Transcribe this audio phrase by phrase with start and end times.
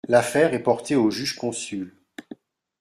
[0.07, 1.93] L'affaire est portée aux juges consuls.